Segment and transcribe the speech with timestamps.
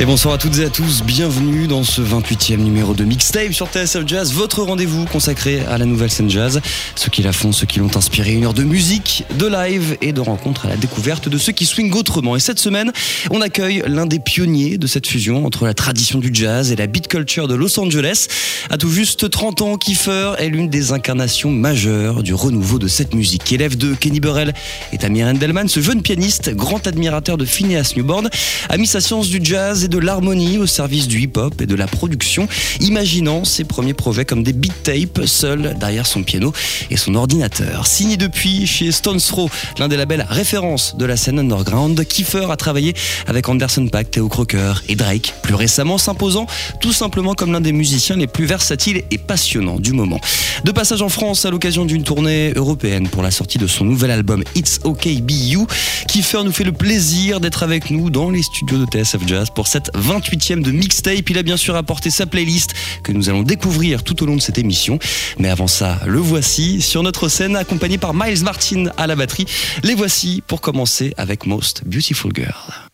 [0.00, 3.68] Et bonsoir à toutes et à tous, bienvenue dans ce 28e numéro de Mixtape sur
[3.68, 6.60] TSF Jazz, votre rendez-vous consacré à la nouvelle scène jazz,
[6.96, 10.12] ceux qui la font, ceux qui l'ont inspiré, une heure de musique, de live et
[10.12, 12.34] de rencontres à la découverte de ceux qui swingent autrement.
[12.34, 12.90] Et cette semaine,
[13.30, 16.88] on accueille l'un des pionniers de cette fusion entre la tradition du jazz et la
[16.88, 18.26] beat culture de Los Angeles.
[18.70, 23.14] À tout juste 30 ans, Kiefer est l'une des incarnations majeures du renouveau de cette
[23.14, 23.52] musique.
[23.52, 24.54] Élève de Kenny Burrell
[24.92, 28.28] et Tamir Endelman, ce jeune pianiste, grand admirateur de Phineas Newborn,
[28.68, 31.86] a mis sa science du jazz de l'harmonie au service du hip-hop et de la
[31.86, 32.48] production,
[32.80, 36.52] imaginant ses premiers projets comme des beat tapes, seul derrière son piano
[36.90, 37.86] et son ordinateur.
[37.86, 42.56] Signé depuis chez Stones Throw, l'un des labels référence de la scène underground, Kiefer a
[42.56, 42.94] travaillé
[43.26, 46.46] avec Anderson Paak, Theo Crocker et Drake, plus récemment s'imposant
[46.80, 50.20] tout simplement comme l'un des musiciens les plus versatiles et passionnants du moment.
[50.64, 54.10] De passage en France à l'occasion d'une tournée européenne pour la sortie de son nouvel
[54.10, 55.66] album It's OK Be You,
[56.08, 59.66] Kiefer nous fait le plaisir d'être avec nous dans les studios de TSF Jazz pour
[59.74, 61.28] cette 28e de mixtape.
[61.30, 64.40] Il a bien sûr apporté sa playlist que nous allons découvrir tout au long de
[64.40, 65.00] cette émission.
[65.40, 69.46] Mais avant ça, le voici sur notre scène accompagné par Miles Martin à la batterie.
[69.82, 72.93] Les voici pour commencer avec Most Beautiful Girl.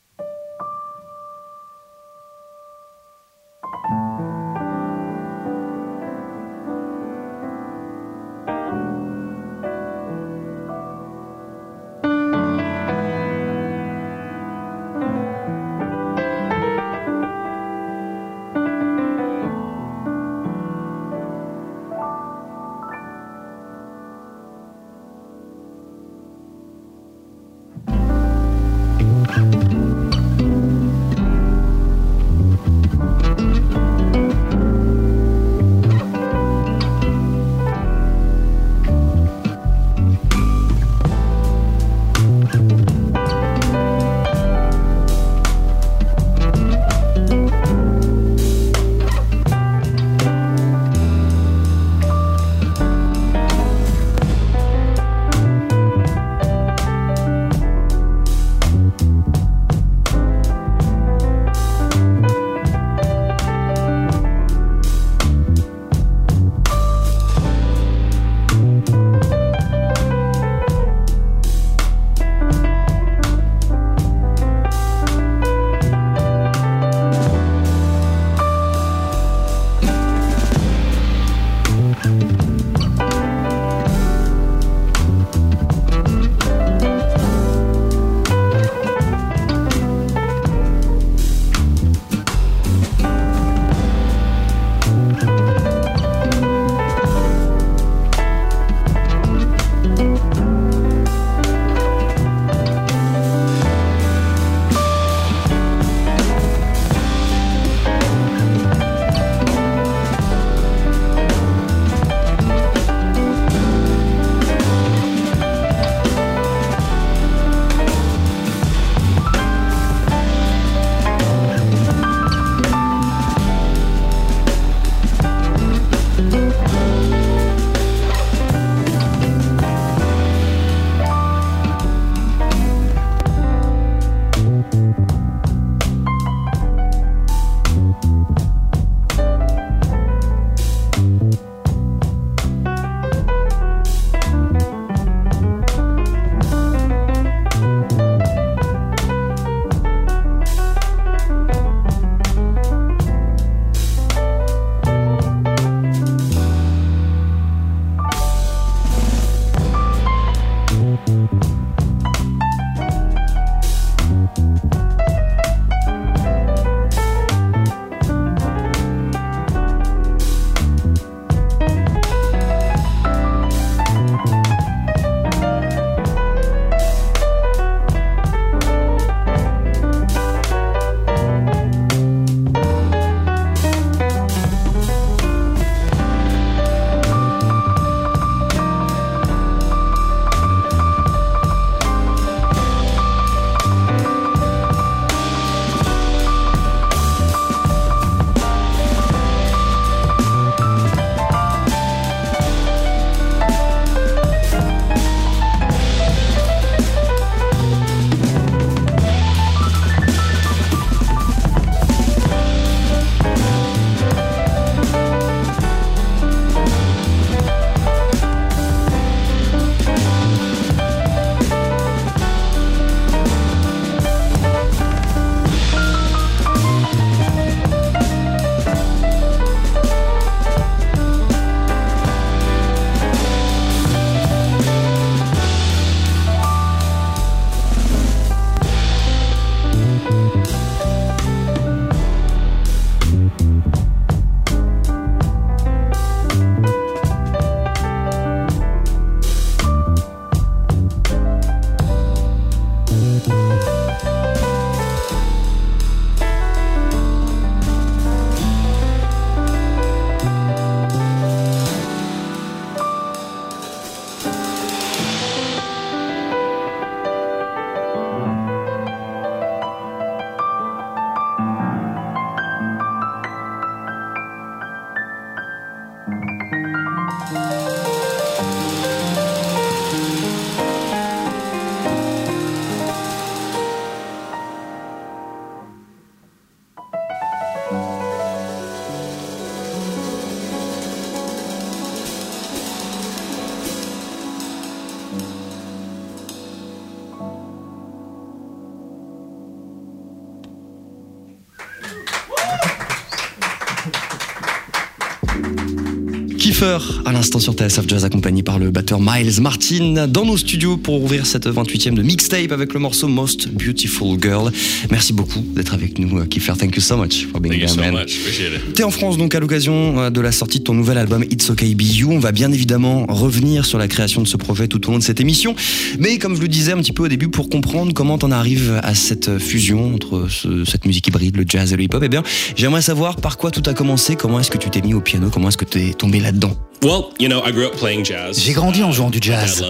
[306.60, 310.76] Lucifer, à l'instant sur TSF Jazz, accompagné par le batteur Miles Martin, dans nos studios
[310.76, 314.52] pour ouvrir cette 28e de mixtape avec le morceau Most Beautiful Girl.
[314.90, 316.52] Merci beaucoup d'être avec nous, euh, Kiefer.
[316.58, 317.92] Thank you so much for being Thank you here, so man.
[318.02, 318.14] much.
[318.20, 318.74] Appreciate it.
[318.74, 321.48] T'es en France donc à l'occasion euh, de la sortie de ton nouvel album It's
[321.48, 322.10] Okay Be You.
[322.12, 325.02] On va bien évidemment revenir sur la création de ce projet tout au long de
[325.02, 325.54] cette émission.
[325.98, 328.78] Mais comme je le disais un petit peu au début, pour comprendre comment t'en arrives
[328.82, 332.22] à cette fusion entre ce- cette musique hybride, le jazz et le hip-hop, eh bien,
[332.54, 335.30] j'aimerais savoir par quoi tout a commencé, comment est-ce que tu t'es mis au piano,
[335.32, 336.50] comment est-ce que t'es tombé là-dedans?
[336.82, 338.38] Well, you know, I grew up playing jazz.
[338.41, 339.62] J'ai grandi en jouant du jazz.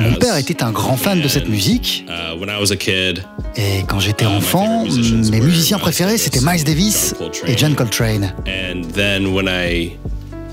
[0.00, 2.04] Mon père était un grand fan de cette musique.
[2.08, 3.24] uh, when I was a kid,
[3.56, 7.50] Et quand j'étais Uh, enfant, mes musiciens Miles préférés, Davis, c'était Miles Davis John Coltrane.
[7.50, 8.34] et John Coltrane.
[8.46, 9.96] and then when I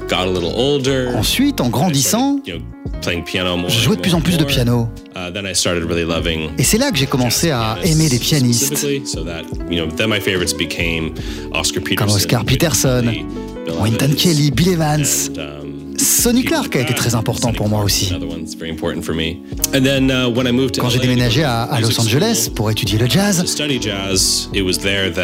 [0.10, 4.90] got a little older, Ensuite, en grandissant, je jouais de plus en plus de piano.
[5.16, 5.31] Uh,
[6.58, 8.84] Et c'est là que j'ai commencé à aimer des pianistes.
[10.58, 11.12] became
[11.54, 13.04] Oscar Peterson,
[13.65, 15.29] Peterson, Kelly, Bill Wynton Evans, Kelly, Bill Evans.
[15.38, 15.69] and,
[16.00, 18.09] Sonny Clark a été très important pour moi aussi.
[20.79, 23.44] Quand j'ai déménagé à, à Los Angeles pour étudier le jazz,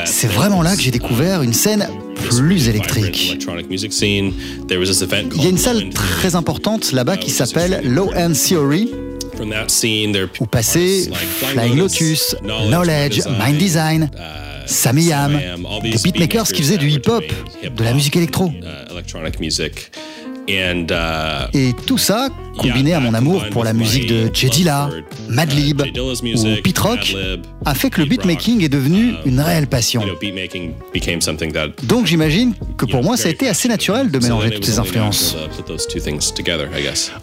[0.05, 1.87] c'est vraiment là que j'ai découvert une scène
[2.29, 3.37] plus électrique.
[5.35, 8.91] Il y a une salle très importante là-bas qui s'appelle Low End Theory,
[10.39, 11.09] où passaient
[11.53, 14.09] Flying Lotus, Knowledge, Mind Design,
[14.65, 15.39] Sammy Yam,
[15.81, 17.23] des beatmakers qui faisaient du hip-hop,
[17.75, 18.51] de la musique électro.
[21.53, 24.50] Et tout ça, combiné à mon amour pour la musique de J.
[24.50, 24.89] Dilla,
[25.30, 27.15] Madlib ou Pete Rock,
[27.65, 30.03] a fait que le beatmaking est devenu une réelle passion.
[31.83, 35.35] Donc j'imagine que pour moi, ça a été assez naturel de mélanger toutes ces influences.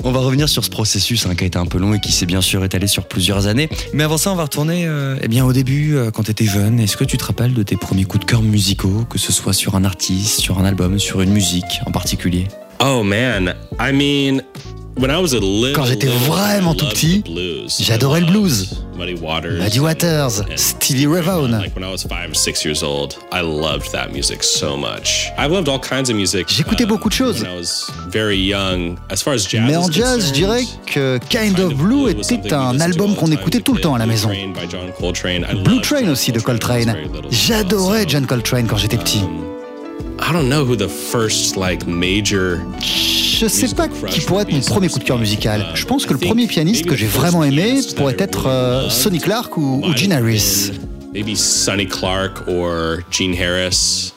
[0.04, 2.12] On va revenir sur ce processus hein, qui a été un peu long et qui
[2.12, 3.68] s'est bien sûr étalé sur plusieurs années.
[3.92, 6.44] Mais avant ça, on va retourner euh, eh bien, au début, euh, quand tu étais
[6.44, 6.80] jeune.
[6.80, 9.52] Est-ce que tu te rappelles de tes premiers coups de cœur musicaux, que ce soit
[9.52, 12.48] sur un artiste, sur un album, sur une musique en particulier?
[12.80, 14.42] Oh man, I mean,
[14.96, 17.22] when I was a little, Quand j'étais vraiment tout petit,
[17.80, 18.78] j'adorais le blues.
[18.98, 19.58] Muddy Waters.
[19.58, 21.50] Muddy Waters, Stevie Ray Vaughan.
[21.50, 25.30] Like when I was five or six years old, I loved that music so much.
[25.38, 26.46] I've loved all kinds of music.
[26.48, 27.42] uh, J'écoutais beaucoup de choses.
[27.42, 30.64] When I was very young, as far as jazz Mais is en jazz, je dirais
[30.86, 34.28] que Kind of Blue était un album qu'on écoutait tout le temps à la maison.
[35.64, 36.94] Blue Train aussi de Coltrane.
[37.30, 39.22] J'adorais John Coltrane quand j'étais petit.
[40.24, 44.60] I don't know who the first like major Je sais pas qui pourrait être mon
[44.60, 45.66] premier coup de cœur musical.
[45.74, 49.56] Je pense que le premier pianiste que j'ai vraiment aimé pourrait être euh, Sonny Clark
[49.56, 50.70] ou, ou Gene Harris.
[51.12, 54.12] Maybe Sonny Clark or Gene Harris.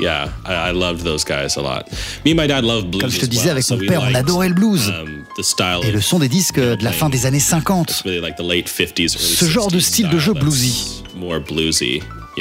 [0.00, 1.88] Yeah, I, loved those guys a lot.
[2.24, 3.00] Me and my dad loved blues.
[3.00, 4.88] Comme je te disais avec mon père, on adorait le blues.
[4.88, 8.02] um, the style Et le of- son des disques de la fin des années 50.
[8.04, 11.00] really like the late 50s, early Ce genre de 60s style de jeu bluesy.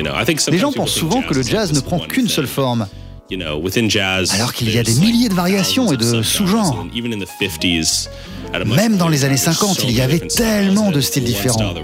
[0.04, 2.88] Les gens people pensent think souvent que le jazz ne prend qu'une seule forme.
[3.30, 6.68] You know, within jazz, Alors qu'il y a des milliers de variations et de sous-genres.
[6.68, 8.08] subgenres, and even in the 50s,
[8.54, 10.92] at a much Même dans les années time, there's 50, so il y avait tellement
[10.92, 11.76] de styles différents.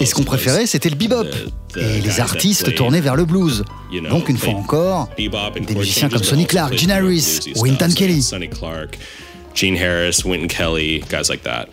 [0.00, 1.26] Et ce qu'on préférait, c'était le bebop.
[1.76, 3.64] Et les artistes tournaient vers le blues.
[4.10, 8.22] Donc une fois encore, des musiciens comme Sonny Clark, Gene Harris, styles, Kelly.
[8.22, 8.98] Sonny Clark,
[9.54, 11.66] Gene Harris, Wynton Kelly, guys like that.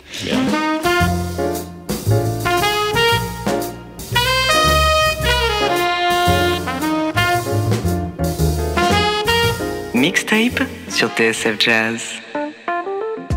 [10.00, 12.00] Mixtape sur TSF Jazz.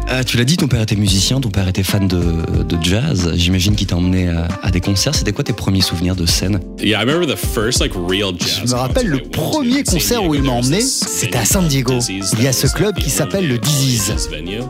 [0.08, 3.34] Ah, tu l'as dit, ton père était musicien, ton père était fan de, de jazz.
[3.36, 5.14] J'imagine qu'il t'a emmené à, à des concerts.
[5.14, 6.62] C'était quoi tes premiers souvenirs de scène?
[6.82, 8.62] Yeah, I remember the first like real jazz.
[8.66, 12.00] Je me rappelle le premier concert où il m'a emmené, c'était à San Diego.
[12.08, 14.10] Il y a ce club qui s'appelle le Dizzy's.
[14.10, 14.62] all-ages venue.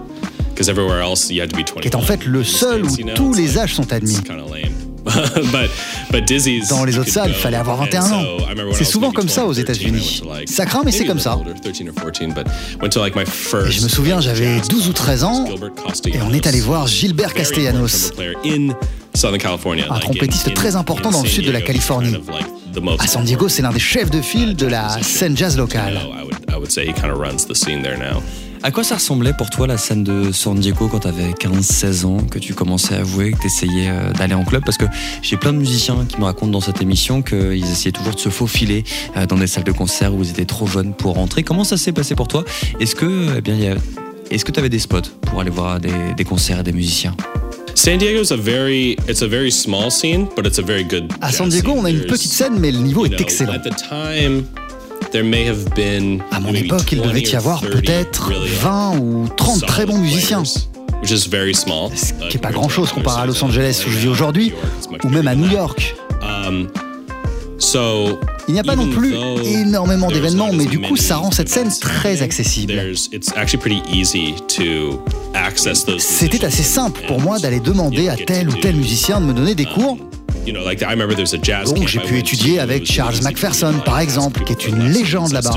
[0.56, 1.82] 'Cause everywhere else you had to be 21.
[1.82, 4.18] qui est en fait le seul où tous les âges sont admis.
[6.70, 8.24] Dans les autres salles, il fallait avoir And 21 so ans.
[8.74, 10.22] C'est souvent comme ça 12 aux or 13, I États-Unis.
[10.46, 11.38] Ça craint, mais c'est comme ça.
[11.38, 12.48] little older, 13 or 14, but
[12.82, 15.46] went to, like, my first, Et je me souviens, j'avais jazz 12 ou 13 ans,
[16.06, 18.12] et on est allé voir Gilbert Castellanos,
[19.90, 22.16] un trompettiste très important dans le sud de la Californie.
[23.00, 26.00] À San Diego, c'est l'un des chefs de file de la scène jazz locale.
[28.66, 32.18] À quoi ça ressemblait pour toi la scène de San Diego quand t'avais 15-16 ans,
[32.24, 34.64] que tu commençais à jouer, que t'essayais euh, d'aller en club?
[34.64, 34.86] Parce que
[35.22, 38.30] j'ai plein de musiciens qui me racontent dans cette émission qu'ils essayaient toujours de se
[38.30, 38.86] faufiler
[39.18, 41.44] euh, dans des salles de concert où ils étaient trop jeunes pour rentrer.
[41.44, 42.46] Comment ça s'est passé pour toi?
[42.80, 43.76] Est-ce que, eh bien, il y a-
[44.32, 47.16] est-ce que tu avais des spots pour aller voir des, des concerts et des musiciens?
[47.76, 51.12] San Diego's a very, it's a very small scene, but it's a very good.
[51.20, 53.54] À San Diego, on a une petite scène, mais le niveau you est excellent.
[55.14, 56.22] At the time, there may have been.
[56.32, 59.66] À mon époque, il 20 devait y avoir 30 peut-être really, like, 20 ou 30
[59.66, 60.44] très bons musiciens.
[60.44, 60.68] players,
[61.02, 61.90] Which is very small.
[61.96, 64.54] Ce qui n'est pas compared to grand-chose comparé à Los Angeles où je vis aujourd'hui,
[65.04, 65.52] ou même à New.
[65.52, 65.96] York.
[66.22, 66.68] Um,
[68.48, 69.16] Il n'y a pas non plus
[69.46, 72.74] énormément d'événements, mais du coup, ça rend cette scène très accessible.
[76.00, 79.56] C'était assez simple pour moi d'aller demander à tel ou tel musicien de me donner
[79.56, 79.98] des cours.
[81.74, 85.56] Donc j'ai pu étudier avec Charles McPherson par exemple, qui est une légende là-bas.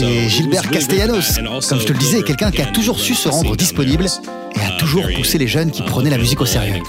[0.00, 1.22] Et Gilbert Castellanos,
[1.68, 4.06] comme je te le disais, quelqu'un qui a toujours su se rendre disponible
[4.56, 6.80] et a toujours poussé les jeunes qui prenaient la musique au sérieux.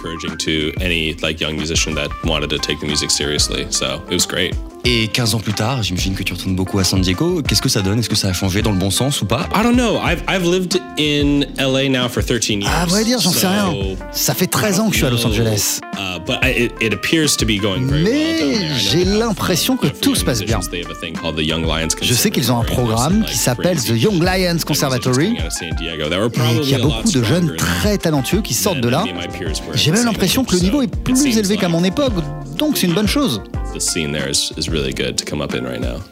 [4.87, 7.41] Et 15 ans plus tard, j'imagine que tu retournes beaucoup à San Diego.
[7.41, 7.97] Qu'est-ce que ça donne?
[7.97, 9.49] Est-ce que ça a changé dans le bon sens ou pas?
[9.55, 9.97] I don't know.
[9.97, 12.71] I've, I've lived in LA now for 13 years.
[12.71, 13.73] À vrai dire, j'en sais rien.
[14.11, 15.79] Ça fait 13 ans que je suis à Los Angeles.
[15.95, 20.23] Uh, but it, it appears to be going very Mais j'ai l'impression que tout se
[20.23, 20.59] passe bien.
[22.01, 26.75] Je sais qu'ils ont un programme qui s'appelle The Young Lions Conservatory et qu'il y
[26.75, 29.03] a beaucoup de jeunes très talentueux qui sortent de là.
[29.73, 32.13] J'ai même l'impression que le niveau est plus élevé qu'à mon époque,
[32.57, 33.41] donc c'est une bonne chose.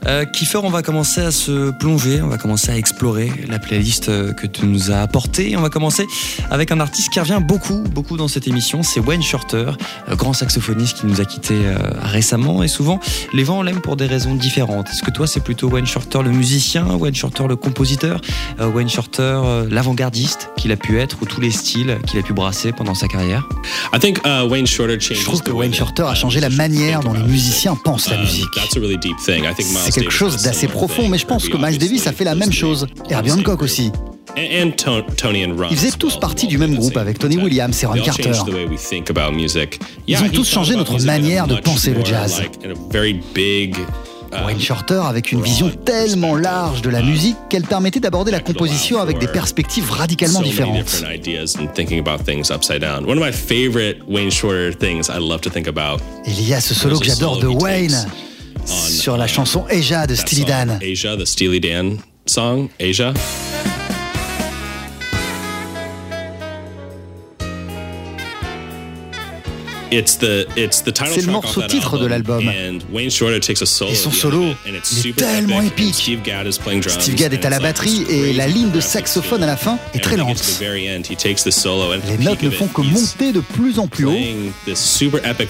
[0.06, 4.10] Euh, Kiefer, on va commencer à se plonger, on va commencer à explorer la playlist
[4.10, 5.56] euh, que tu nous as apportée.
[5.56, 6.06] On va commencer
[6.52, 9.72] avec un artiste qui revient beaucoup, beaucoup dans cette émission, c'est Wayne Shorter,
[10.10, 11.62] euh, grand saxophoniste qui nous a quittés
[12.02, 12.64] récemment.
[12.64, 13.00] Et souvent,
[13.34, 14.90] les vents l'aiment pour des raisons différentes.
[14.90, 18.20] Est-ce que toi, c'est plutôt Wayne Shorter le musicien, Wayne Shorter le compositeur,
[18.60, 22.72] Wayne Shorter l'avant-gardiste qu'il a pu être ou tous les styles qu'il a pu brasser
[22.72, 23.48] pendant sa carrière
[23.94, 28.18] uh, Je trouve que Wayne Shorter a changé la manière dont les musiciens pense la
[28.18, 28.46] musique.
[28.70, 32.52] C'est quelque chose d'assez profond, mais je pense que Miles Davis a fait la même
[32.52, 32.86] chose.
[33.10, 33.92] Herbie Hancock aussi.
[34.36, 38.32] Ils faisaient tous partie du même groupe avec Tony Williams et Ron Carter.
[40.08, 42.42] Ils ont tous changé notre manière de penser le jazz.
[44.46, 49.00] Wayne Shorter avec une vision tellement large de la musique qu'elle permettait d'aborder la composition
[49.00, 51.04] avec des perspectives radicalement différentes.
[56.25, 58.08] Il y a ce solo que j'adore de Wayne
[58.66, 60.80] sur la chanson Asia de Steely Dan.
[60.82, 63.13] Asia, the Steely Dan song, Asia.
[71.14, 72.44] C'est le morceau titre de l'album.
[73.92, 75.96] Et son solo est tellement épique.
[77.02, 80.00] Steve Gadd est à la batterie et la ligne de saxophone à la fin est
[80.00, 80.38] très lente.
[82.08, 84.12] Les notes ne font que monter de plus en plus haut.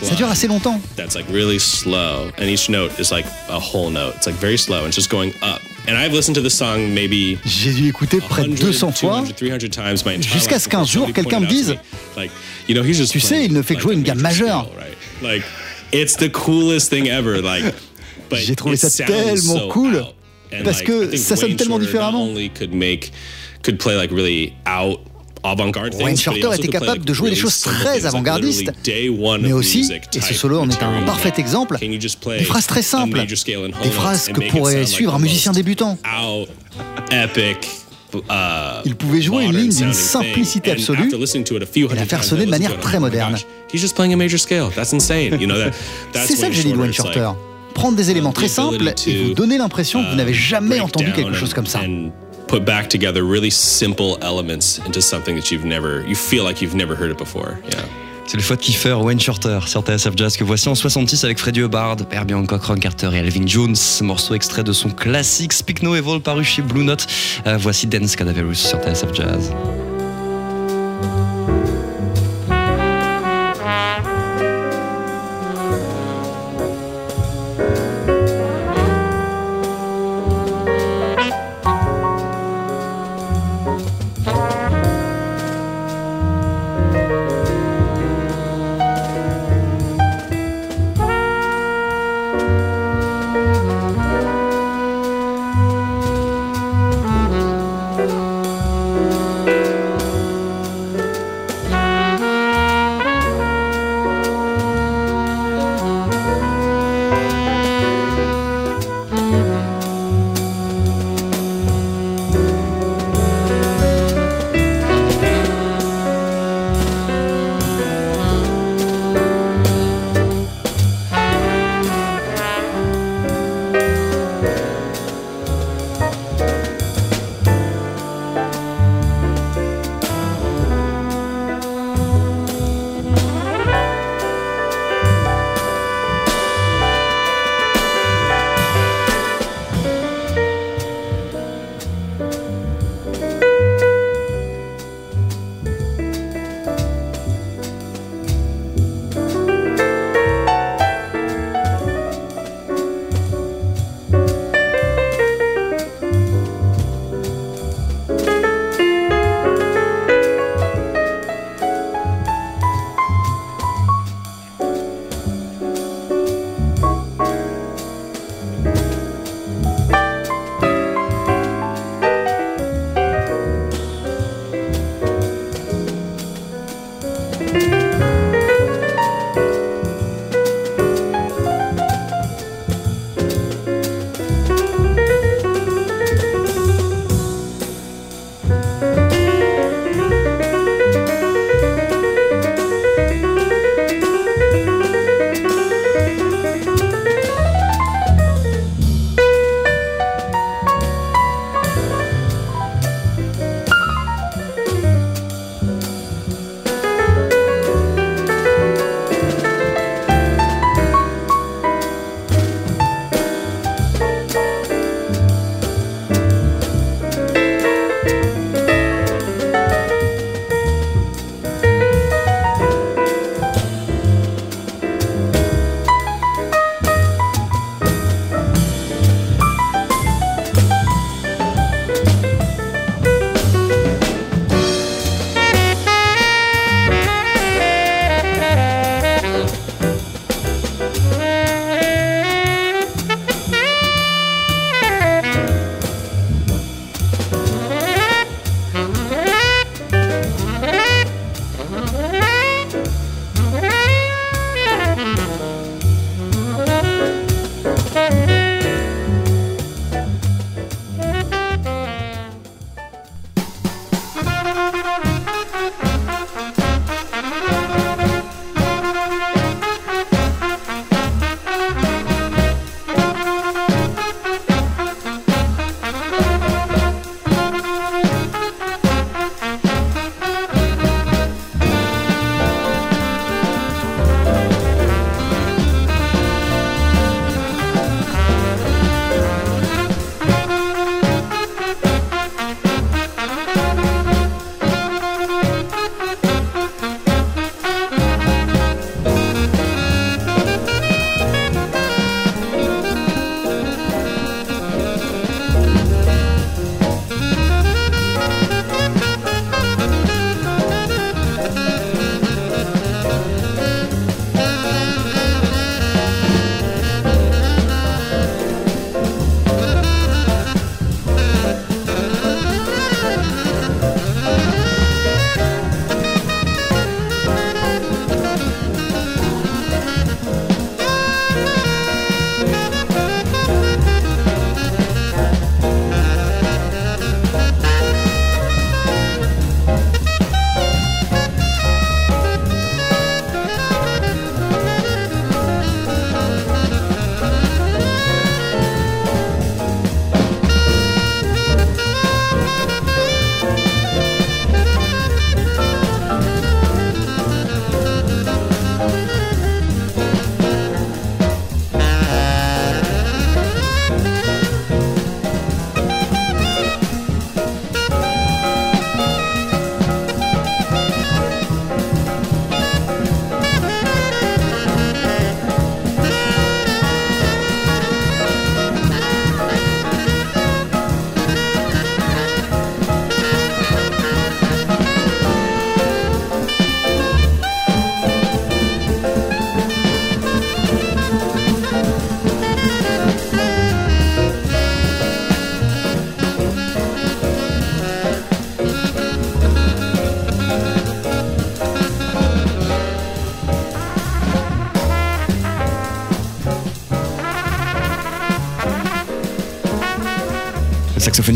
[0.10, 0.82] Ça dure assez longtemps.
[7.46, 9.24] J'ai dû écouter près de 200 fois
[10.34, 11.76] jusqu'à ce qu'un jour quelqu'un me dise
[13.12, 14.70] Tu sais, il ne fait que jouer une gamme majeure.
[18.46, 20.04] J'ai trouvé ça tellement cool
[20.64, 22.28] parce que ça sonne tellement différemment.
[26.04, 28.72] Wayne Shorter était capable de jouer des choses très avant-gardistes,
[29.42, 33.18] mais aussi, et ce solo en est un parfait exemple, des phrases très simples,
[33.84, 35.98] des phrases que pourrait suivre un musicien débutant.
[38.86, 41.10] Il pouvait jouer une ligne d'une simplicité absolue
[41.92, 43.36] et la faire sonner de manière très moderne.
[46.14, 47.30] C'est ça que j'ai dit de Wayne Shorter.
[47.74, 51.34] Prendre des éléments très simples et vous donner l'impression que vous n'avez jamais entendu quelque
[51.34, 51.80] chose comme ça.
[52.54, 56.76] Put back together really simple elements into something that you've never, you feel like you've
[56.76, 57.58] never heard it before.
[57.68, 57.84] Yeah.
[58.28, 61.62] C'est le de Kiefer, Wayne Shorter sur TSF Jazz que voici en 66 avec Freddie
[61.62, 63.76] Hubbard, Herbie Hancock, Ron Carter et Alvin Jones.
[64.02, 67.08] Morceau extrait de son classique Speak No Evil paru chez Blue Note.
[67.48, 69.52] Euh, voici Dance Cadaverous sur TSF Jazz.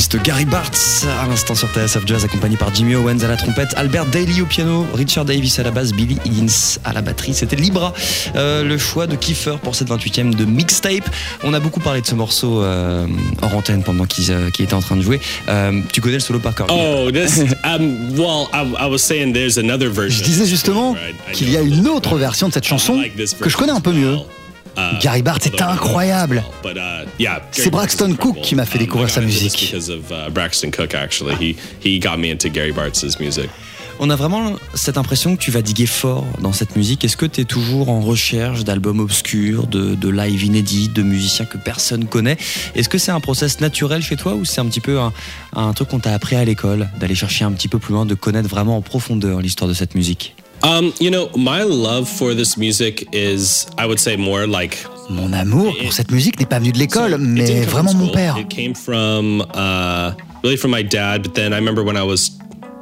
[0.07, 3.69] Saxophoniste Gary Bartz à l'instant sur TSF Jazz accompagné par Jimmy Owens à la trompette,
[3.75, 7.33] Albert Daly au piano, Richard Davis à la basse, Billy Higgins à la batterie.
[7.33, 7.93] C'était Libra,
[8.35, 11.09] euh, le choix de Kiefer pour cette 28e de mixtape.
[11.43, 13.07] On a beaucoup parlé de ce morceau euh,
[13.41, 15.19] hors antenne pendant qu'il euh, était en train de jouer.
[15.49, 19.33] Euh, tu connais le solo par cœur Oh, this, um, well, I, I, was saying
[19.33, 20.23] there's another version.
[20.23, 20.95] Je disais justement
[21.33, 23.01] qu'il y a une autre version de cette chanson
[23.41, 24.17] que je connais un peu mieux.
[24.77, 26.43] Uh, Gary Bartz est incroyable.
[26.63, 26.69] Uh,
[27.51, 29.73] C'est Braxton Cook qui m'a fait découvrir sa musique.
[33.99, 37.03] On a vraiment cette impression que tu vas diguer fort dans cette musique.
[37.03, 41.45] Est-ce que tu es toujours en recherche d'albums obscurs, de, de live inédits, de musiciens
[41.45, 42.37] que personne connaît?
[42.75, 45.11] Est-ce que c'est un process naturel chez toi ou c'est un petit peu un,
[45.55, 48.13] un truc qu'on t'a appris à l'école, d'aller chercher un petit peu plus loin, de
[48.13, 50.35] connaître vraiment en profondeur l'histoire de cette musique?
[50.67, 54.77] Um, you know, my love for this music is, I would say, more like.
[55.09, 58.35] Mon amour pour cette musique n'est pas venu de l'école, mais vraiment mon père.
[58.37, 60.11] It came from, uh,
[60.43, 61.23] really from my dad.
[61.23, 62.31] But then I remember when I was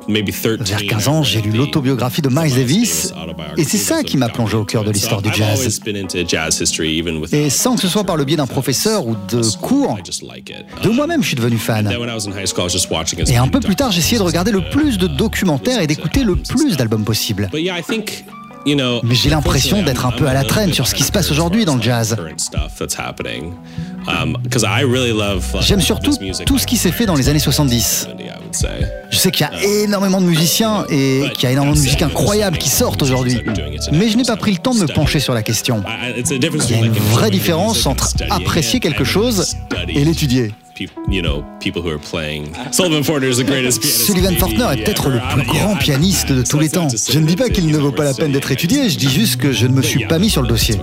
[0.07, 3.13] vers 15 ans, j'ai lu l'autobiographie de Miles Davis
[3.57, 5.81] et c'est ça qui m'a plongé au cœur de l'histoire du jazz.
[7.31, 9.97] Et sans que ce soit par le biais d'un professeur ou de cours,
[10.83, 11.89] de moi-même je suis devenu fan.
[13.27, 16.23] Et un peu plus tard, j'ai essayé de regarder le plus de documentaires et d'écouter
[16.23, 17.49] le plus d'albums possible.
[18.65, 21.65] Mais j'ai l'impression d'être un peu à la traîne sur ce qui se passe aujourd'hui
[21.65, 22.15] dans le jazz.
[24.07, 24.37] Um,
[25.61, 28.09] J'aime surtout tout ce qui s'est fait dans les années 70.
[29.09, 31.81] Je sais qu'il y a uh, énormément de musiciens et qu'il y a énormément de
[31.81, 33.41] musique incroyable qui sortent aujourd'hui.
[33.91, 35.83] Mais je n'ai pas pris le temps de me pencher sur la question.
[36.17, 39.55] Il y a une vraie différence entre apprécier quelque chose
[39.87, 40.53] et l'étudier.
[43.81, 46.87] Sullivan Fortner est peut-être le plus grand pianiste de tous les temps.
[46.89, 49.37] Je ne dis pas qu'il ne vaut pas la peine d'être étudié, je dis juste
[49.37, 50.75] que je ne me suis pas mis sur le dossier.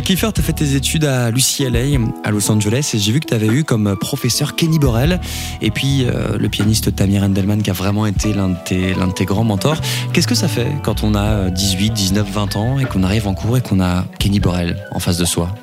[0.00, 3.26] Kiefer, tu as fait tes études à l'UCLA, à Los Angeles, et j'ai vu que
[3.26, 5.20] tu avais eu comme professeur Kenny Borel,
[5.60, 9.08] et puis euh, le pianiste Tamir Endelman, qui a vraiment été l'un de, tes, l'un
[9.08, 9.80] de tes grands mentors.
[10.12, 13.34] Qu'est-ce que ça fait quand on a 18, 19, 20 ans, et qu'on arrive en
[13.34, 15.54] cours et qu'on a Kenny Borel en face de soi?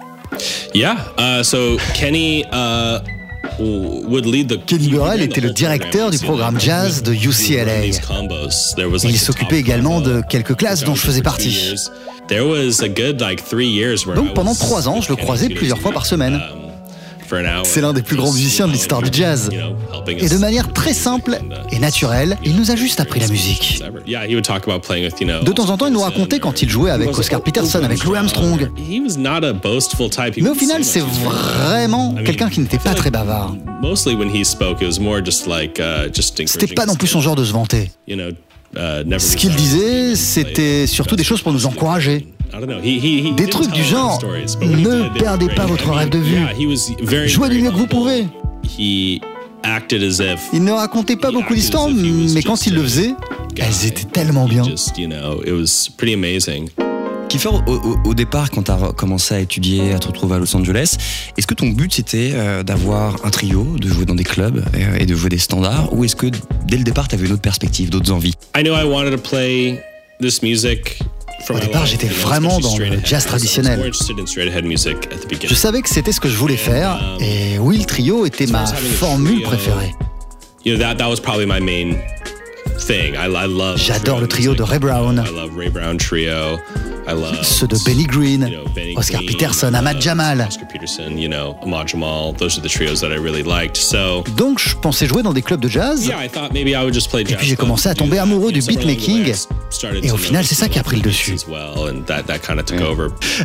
[0.74, 2.46] Yeah, uh, so Kenny.
[2.54, 3.00] Uh...
[4.66, 7.86] Kenny Burrell était le directeur du programme jazz de UCLA.
[9.04, 11.76] il s'occupait également de quelques classes dont je faisais partie.
[14.16, 16.40] Donc pendant trois ans, je le croisais plusieurs fois par semaine.
[17.64, 19.50] C'est l'un des plus grands musiciens de l'histoire du jazz.
[20.08, 21.40] Et de manière très simple
[21.72, 23.82] et naturelle, il nous a juste appris la musique.
[24.06, 28.18] De temps en temps, il nous racontait quand il jouait avec Oscar Peterson, avec Louis
[28.18, 28.70] Armstrong.
[30.38, 33.56] Mais au final, c'est vraiment quelqu'un qui n'était pas très bavard.
[36.46, 37.92] C'était pas non plus son genre de se vanter.
[38.76, 42.28] Ce qu'il disait, c'était surtout des choses pour nous encourager.
[43.38, 44.22] Des trucs du genre
[44.62, 47.28] ne perdez pas votre rêve de vue.
[47.28, 48.28] Jouez du mieux que vous pouvez.
[50.54, 53.14] Il ne racontait pas beaucoup d'histoires, mais quand il le faisait,
[53.58, 54.64] elles étaient tellement bien.
[57.30, 60.54] Kiefer, au, au, départ, quand tu as commencé à étudier, à te retrouver à Los
[60.54, 60.98] Angeles,
[61.38, 64.98] est-ce que ton but c'était euh, d'avoir un trio, de jouer dans des clubs euh,
[65.00, 66.28] et de jouer des standards, ou est-ce que
[66.66, 68.34] dès le départ tu avais une autre perspective, d'autres envies?
[71.50, 73.92] Au départ, j'étais vraiment dans le jazz traditionnel.
[75.44, 78.66] Je savais que c'était ce que je voulais faire, et oui, le trio était ma
[78.66, 79.96] formule préférée.
[83.78, 85.24] J'adore le trio de Ray Brown.
[87.44, 88.50] Ceux de Benny Green,
[88.96, 90.48] Oscar Peterson, Ahmad Jamal.
[94.38, 96.10] Donc je pensais jouer dans des clubs de jazz.
[97.32, 99.34] Et puis j'ai commencé à tomber amoureux du beatmaking.
[100.04, 101.36] Et au final, c'est ça qui a pris le dessus.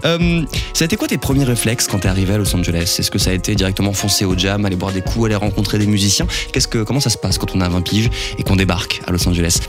[0.05, 0.43] Euh,
[0.73, 2.97] ça a été quoi tes premiers réflexes quand t'es arrivé à Los Angeles?
[2.99, 5.79] Est-ce que ça a été directement foncer au jam, aller boire des coups, aller rencontrer
[5.79, 6.27] des musiciens?
[6.53, 9.13] Qu'est-ce que comment ça se passe quand on a 20 piges et qu'on débarque à
[9.13, 9.61] Los Angeles?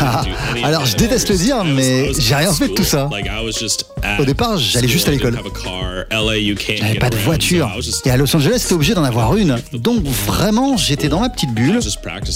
[0.00, 0.22] Ah,
[0.64, 3.08] Alors je déteste le dire, mais j'ai rien fait de tout ça.
[4.18, 5.38] Au départ, j'allais juste à l'école.
[6.10, 7.70] J'avais pas de voiture.
[8.04, 9.56] Et à Los Angeles, t'es obligé d'en avoir une.
[9.72, 11.80] Donc vraiment, j'étais dans ma petite bulle,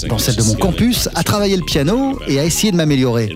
[0.07, 3.33] dans celle de mon campus, à travailler le piano et à essayer de m'améliorer.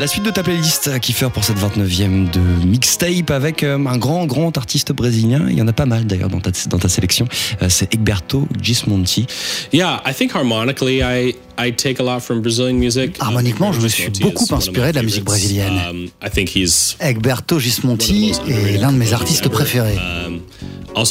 [0.00, 4.26] La suite de ta playlist, Kiefer, pour cette 29e de mixtape avec euh, un grand,
[4.26, 5.46] grand artiste brésilien.
[5.48, 7.26] Il y en a pas mal d'ailleurs dans ta, dans ta sélection.
[7.62, 9.26] Euh, c'est Egberto Gismonti.
[9.72, 13.16] Yeah, I think harmonically, I, I take a lot from Brazilian music.
[13.20, 15.80] Harmoniquement, je me suis beaucoup inspiré de la musique brésilienne.
[15.90, 16.08] Um,
[17.00, 19.98] Egberto Gismonti est l'un de mes artistes préférés.
[20.96, 21.02] Um,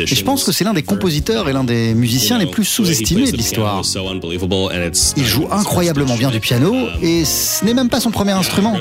[0.00, 3.30] Et je pense que c'est l'un des compositeurs et l'un des musiciens les plus sous-estimés
[3.30, 3.82] de l'histoire.
[5.16, 8.74] Il joue incroyablement bien du piano et ce n'est même pas son premier instrument.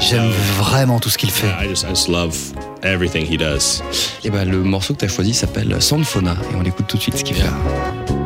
[0.00, 1.50] J'aime vraiment tout ce qu'il fait.
[4.24, 7.02] Et bah, le morceau que tu as choisi s'appelle Sandfona et on l'écoute tout de
[7.02, 8.21] suite ce qu'il fait.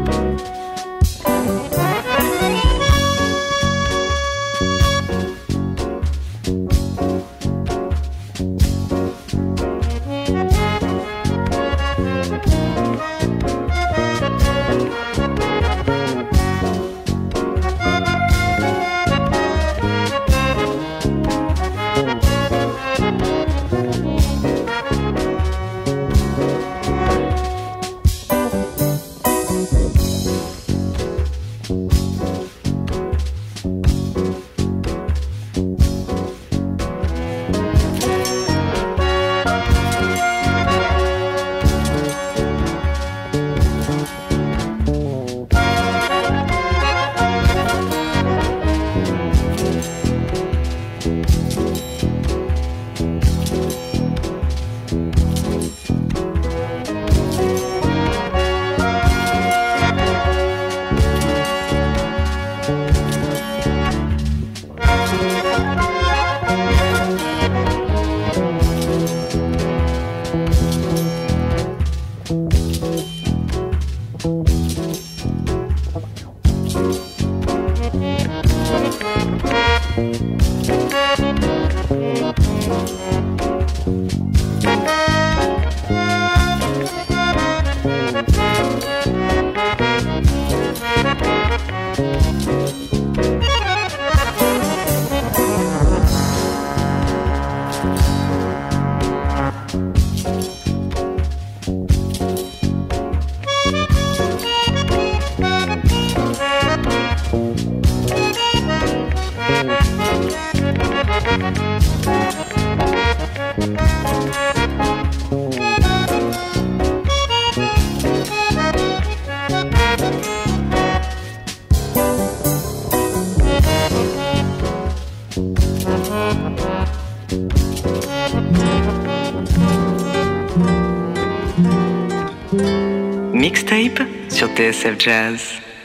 [134.56, 135.75] Sur TSF Jazz.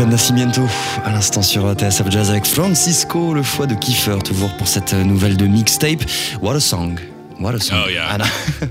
[0.00, 0.62] Milton Nascimento
[1.04, 5.36] à l'instant sur TSF Jazz avec Francisco, le foie de Kiefer, toujours pour cette nouvelle
[5.36, 6.00] de mixtape.
[6.40, 7.09] What a song!
[7.40, 7.78] What a song.
[7.86, 8.18] Oh yeah,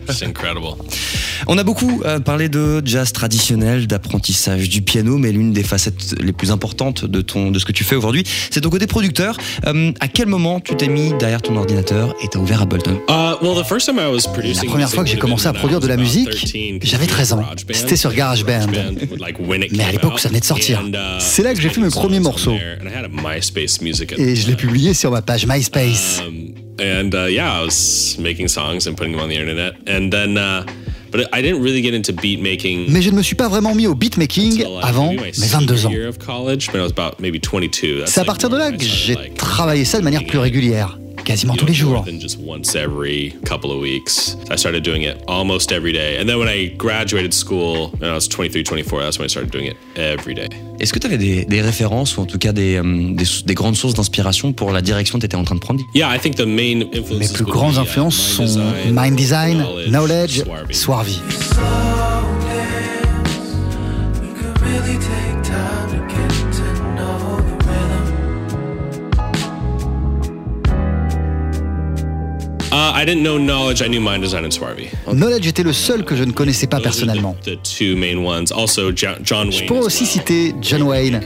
[0.07, 0.77] it's incredible.
[1.47, 6.15] On a beaucoup euh, parlé de jazz traditionnel, d'apprentissage du piano, mais l'une des facettes
[6.21, 9.37] les plus importantes de ton, de ce que tu fais aujourd'hui, c'est ton côté producteur.
[9.65, 12.99] Euh, à quel moment tu t'es mis derrière ton ordinateur et t'as ouvert Ableton?
[13.09, 16.29] Uh, La première fois que j'ai commencé à produire de la musique,
[16.83, 17.45] j'avais 13 ans.
[17.71, 18.67] C'était sur GarageBand.
[19.71, 20.81] Mais à l'époque, ça venait de sortir.
[20.81, 22.55] Uh, c'est là que j'ai fait mes premiers morceaux.
[24.17, 26.21] Et je l'ai publié sur ma page MySpace.
[26.79, 30.37] And uh, yeah, I was making songs and putting them on the internet, and then.
[30.37, 30.63] Uh,
[31.11, 33.73] but I didn't really get into beat making Mais je ne me suis pas vraiment
[33.73, 35.91] mis au beatmaking avant mes 22 ans.
[38.05, 41.65] C'est à partir de là que j'ai travaillé ça de manière plus régulière quasiment tous
[41.65, 42.05] les jours.
[44.51, 46.17] I started doing it almost every day.
[46.19, 49.51] And then when I graduated school, when I was 23, 24, that's when I started
[49.51, 50.47] doing it every day.
[50.79, 53.53] Est-ce que tu avais des, des, références ou en tout cas des, um, des, des
[53.53, 55.83] grandes sources d'inspiration pour la direction que tu étais en train de prendre?
[55.93, 56.85] Yeah, I think the main
[57.19, 57.77] Mes plus grandes
[72.79, 74.85] uh, sont Mind Design, Knowledge, Swarvy.
[75.11, 77.35] Knowledge était le seul que je ne connaissais pas personnellement.
[77.43, 77.55] Je
[79.65, 81.19] pourrais aussi citer John Wayne,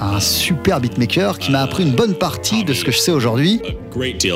[0.00, 3.60] un super beatmaker qui m'a appris une bonne partie de ce que je sais aujourd'hui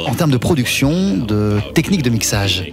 [0.06, 2.64] en termes de production, de technique de mixage.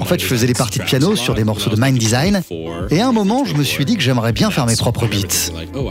[0.00, 2.42] En fait, je faisais des parties de piano sur des morceaux de Mind Design,
[2.90, 5.52] et à un moment, je me suis dit que j'aimerais bien faire mes propres beats.
[5.74, 5.90] Oh,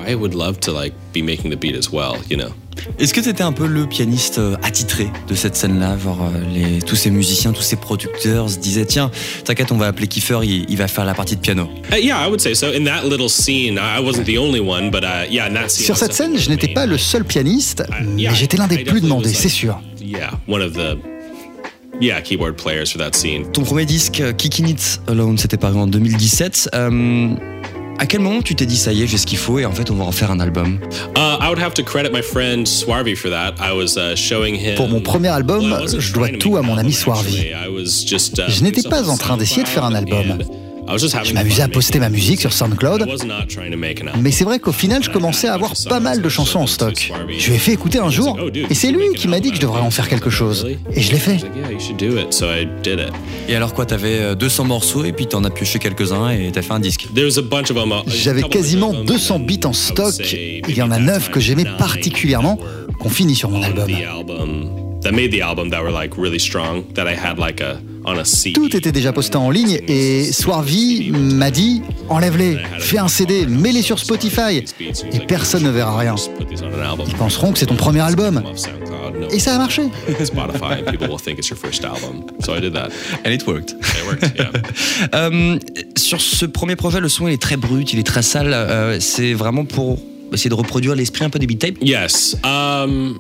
[3.00, 5.96] Est-ce que tu étais un peu le pianiste euh, attitré de cette scène-là?
[5.96, 9.12] Euh, tous ces musiciens, tous ces producteurs se disaient Tiens,
[9.44, 11.70] t'inquiète, on va appeler Kiefer, il, va faire la partie de piano.
[15.86, 17.84] Sur cette scène, je n'étais pas le seul pianiste,
[18.16, 19.80] mais j'étais l'un des plus demandés, c'est sûr.
[22.02, 23.50] Yeah, keyboard players for that scene.
[23.54, 26.72] Ton premier disque, Kicking It Alone, c'était paru en 2017.
[26.76, 27.30] Euh,
[27.98, 29.72] à quel moment tu t'es dit ça y est, j'ai ce qu'il faut et en
[29.72, 30.80] fait on va en faire un album?
[34.76, 37.48] Pour mon premier album, je dois tout à mon ami Swarvy.
[37.48, 40.40] Uh, je n'étais pas en train d'essayer de faire un album.
[41.24, 43.08] Je m'amusais à poster ma musique sur SoundCloud,
[44.20, 47.12] mais c'est vrai qu'au final, je commençais à avoir pas mal de chansons en stock.
[47.38, 48.38] Je lui ai fait écouter un jour,
[48.70, 50.68] et c'est lui qui m'a dit que je devrais en faire quelque chose.
[50.94, 51.38] Et je l'ai fait.
[53.50, 56.62] Et alors quoi, t'avais 200 euh, morceaux, et puis t'en as pioché quelques-uns, et t'as
[56.62, 57.08] fait un disque.
[58.08, 60.14] J'avais quasiment 200 beats en stock,
[60.68, 62.60] il y en a 9 que j'aimais particulièrement,
[63.00, 63.88] qu'on finit sur mon album.
[68.54, 73.82] Tout était déjà posté en ligne et Swarvy m'a dit enlève-les, fais un CD, mets-les
[73.82, 74.64] sur Spotify
[75.12, 76.16] et personne ne verra rien.
[77.08, 78.44] Ils penseront que c'est ton premier album.
[79.32, 79.84] Et ça a marché.
[83.26, 83.76] And it worked.
[85.14, 85.58] Euh,
[85.98, 88.52] sur ce premier projet, le son il est très brut, il est très sale.
[88.54, 90.00] Euh, c'est vraiment pour
[90.34, 91.78] essayer de reproduire l'esprit un peu des beat tapes.
[91.82, 92.38] Yes.
[92.44, 93.20] Um,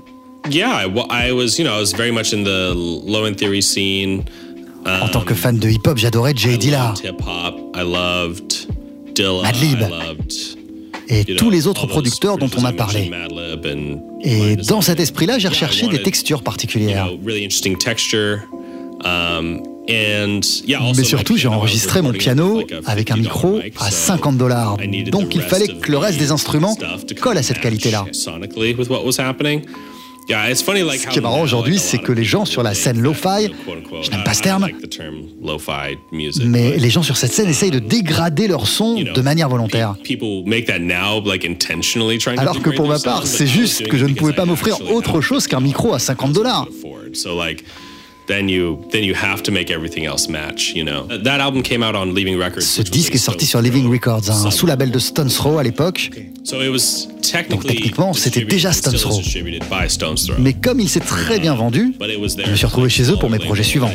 [0.49, 4.23] yeah, I was, you know, I was very much in the low end theory scene.
[4.85, 6.93] En tant que fan de hip-hop, j'adorais Jay Dilla,
[9.43, 9.79] Madlib
[11.07, 13.11] et tous les autres producteurs dont on m'a parlé.
[14.23, 17.09] Et dans cet esprit-là, j'ai recherché des textures particulières.
[19.03, 24.77] Um, Mais surtout, j'ai enregistré mon piano avec un micro à 50 dollars.
[25.07, 26.75] Donc il fallait que le reste des instruments
[27.21, 28.05] colle à cette qualité-là.
[30.27, 33.51] Ce qui est marrant aujourd'hui, c'est que les gens sur la scène lo-fi,
[34.01, 34.67] je n'aime pas ce terme,
[36.45, 39.95] mais les gens sur cette scène essayent de dégrader leur son de manière volontaire.
[42.37, 45.47] Alors que pour ma part, c'est juste que je ne pouvais pas m'offrir autre chose
[45.47, 46.67] qu'un micro à 50 dollars
[48.27, 51.07] then you then you have to make everything else match, you know.
[51.23, 52.63] That album came out on Leaving Records.
[52.63, 56.11] Ce disque est sorti sur Living Records, un sous-label de Stones Throw à l'époque.
[57.49, 59.19] Donc techniquement, c'était déjà Stones Throw.
[60.39, 63.39] Mais comme il s'est très bien vendu, je me suis retrouvé chez eux pour mes
[63.39, 63.91] projets suivants.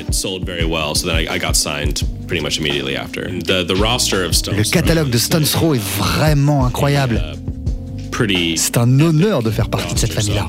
[4.53, 7.23] Le catalogue de Stones Throw est vraiment incroyable.
[8.57, 10.47] C'est un honneur de faire partie de cette famille-là.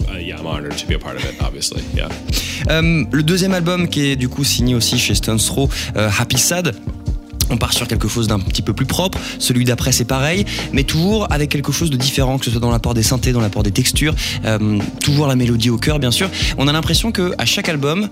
[2.70, 6.38] Euh, le deuxième album qui est du coup signé aussi chez Stones Throw, euh, Happy
[6.38, 6.76] Sad.
[7.50, 9.18] On part sur quelque chose d'un petit peu plus propre.
[9.40, 12.72] Celui d'après, c'est pareil, mais toujours avec quelque chose de différent, que ce soit dans
[12.72, 16.30] l'apport des synthés, dans l'apport des textures, euh, toujours la mélodie au cœur, bien sûr.
[16.58, 18.10] On a l'impression que à chaque album,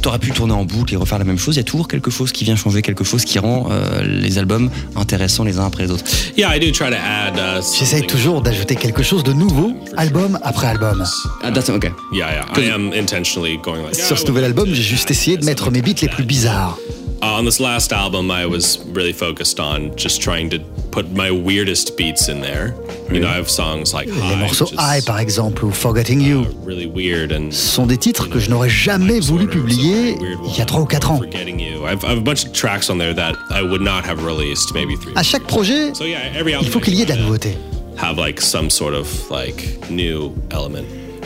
[0.00, 1.56] t'aurais pu tourner en boucle et refaire la même chose.
[1.56, 4.38] Il y a toujours quelque chose qui vient changer, quelque chose qui rend euh, les
[4.38, 6.04] albums intéressants les uns après les autres.
[6.36, 7.36] Yeah, I do try to add.
[7.36, 11.04] Uh, J'essaye toujours d'ajouter quelque chose de nouveau, album après album.
[11.42, 11.90] Ah, that's okay.
[12.12, 12.62] Yeah, yeah.
[12.62, 13.94] I am intentionally going like.
[13.94, 16.78] Sur ce nouvel album, j'ai juste essayé de mettre mes beats les plus bizarres.
[17.22, 20.58] Uh, on this last album, I was really focused on just trying to
[20.90, 22.74] put my weirdest beats in there.
[23.10, 27.52] You know, I have songs like Les morceaux High, par exemple, ou Forgetting You, uh,
[27.52, 31.10] sont des titres que je n'aurais jamais voulu publier il y a 3 ou 4
[31.12, 31.18] ans.
[31.18, 31.86] Forgetting You.
[31.86, 34.96] I've, I've a bunch of tracks on there that I would not have released maybe
[34.96, 35.12] three.
[35.14, 37.56] À chaque projet, il faut qu'il y ait de la nouveauté.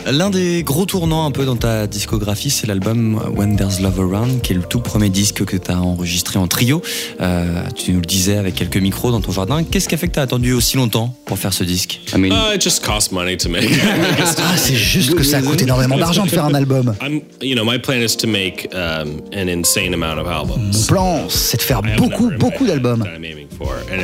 [0.09, 4.41] L'un des gros tournants un peu dans ta discographie, c'est l'album When There's Love Around,
[4.41, 6.81] qui est le tout premier disque que tu as enregistré en trio.
[7.21, 9.63] Euh, tu nous le disais avec quelques micros dans ton jardin.
[9.63, 12.01] Qu'est-ce qui a fait que tu as attendu aussi longtemps pour faire ce disque?
[12.13, 13.69] I mean, Uh, it just costs money to make.
[14.43, 16.95] Ah, c'est juste que ça coûte énormément d'argent de faire un album.
[17.01, 20.71] I'm, you know, my plan is to make um, an insane amount of albums.
[20.73, 23.05] Mon plan, c'est de faire beaucoup, beaucoup d'albums.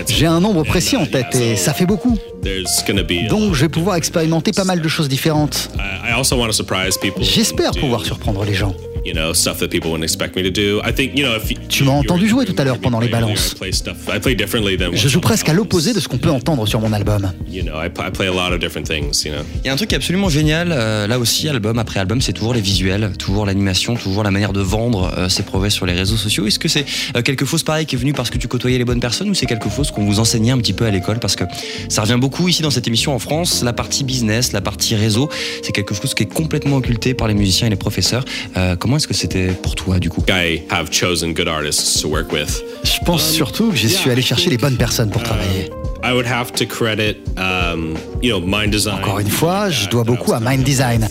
[0.07, 2.17] J'ai un nombre précis en tête et ça fait beaucoup.
[2.43, 3.25] There's gonna be.
[3.25, 5.69] a Donc je vais pouvoir expérimenter pas mal de choses différentes.
[5.87, 7.23] I I also want to surprise people.
[7.23, 8.73] J'espère pouvoir surprendre les gens.
[9.07, 10.81] You know, stuff that people wouldn't expect me to do.
[10.85, 13.07] I think, you know, if you- Tu m'as entendu jouer tout à l'heure pendant les
[13.07, 13.53] balances.
[13.53, 13.95] I play stuff.
[14.13, 14.89] I play differently than.
[14.93, 17.31] Je joue presque à l'opposé de ce qu'on peut entendre sur mon album.
[17.49, 19.23] You know, I, p- I play a lot of different things.
[19.25, 19.43] You know.
[19.63, 22.19] Il y a un truc qui est absolument génial, euh, là aussi, album après album,
[22.19, 25.85] c'est toujours les visuels, toujours l'animation, toujours la manière de vendre euh, ses prouesses sur
[25.85, 26.45] les réseaux sociaux.
[26.45, 26.83] Est-ce que c'est
[27.15, 29.33] euh, quelque chose pareil qui est venu parce que tu côtoyais les bonnes personnes ou
[29.33, 31.19] c'est quelque chose qu'on vous enseignait un petit peu à l'école?
[31.19, 31.45] Parce que
[31.87, 35.29] ça revient beaucoup ici dans cette émission en France, la partie business, la partie réseau,
[35.63, 38.25] c'est quelque chose qui est complètement occulté par les musiciens et les professeurs.
[38.57, 42.07] Euh, comment est-ce que c'était pour toi du coup I have chosen good artists to
[42.07, 42.63] work with.
[42.83, 45.69] Je pense surtout que j'y suis allé chercher les bonnes personnes pour travailler.
[46.03, 48.95] I would have to credit, um, you know, Mind Design.
[48.95, 51.07] Encore une fois, je dois beaucoup à Mind Design,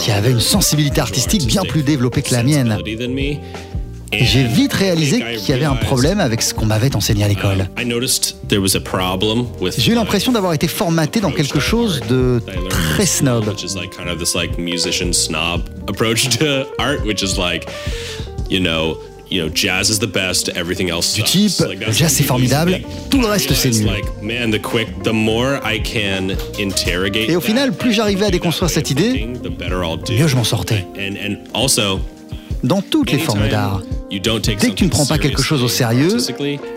[0.00, 2.78] qui avait une sensibilité artistique bien plus développée que la mienne.
[4.12, 7.68] J'ai vite réalisé qu'il y avait un problème avec ce qu'on m'avait enseigné à l'école.
[9.78, 13.46] J'ai eu l'impression d'avoir été formaté dans quelque chose de très snob.
[13.48, 17.68] Which is like kind of this like musician snob approach to art, which is like,
[18.50, 18.98] you know,
[19.30, 21.52] you know, jazz is the best, everything else Du type,
[21.92, 22.80] jazz c'est formidable,
[23.10, 23.88] tout le reste c'est nul.
[27.28, 29.28] Et au final, plus j'arrivais à déconstruire cette idée,
[30.10, 30.84] mieux je m'en sortais.
[32.62, 33.80] Dans toutes les formes d'art.
[34.10, 36.16] Dès que tu ne prends pas quelque chose au sérieux,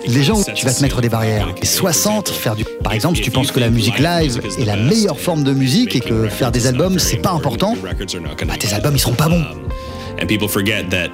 [0.07, 1.53] les gens, tu vas te mettre des barrières.
[1.61, 2.63] Et 60, faire du...
[2.83, 5.95] Par exemple, si tu penses que la musique live est la meilleure forme de musique
[5.95, 9.43] et que faire des albums, c'est pas important, bah, tes albums, ils seront pas bons.
[10.21, 11.09] And people forget that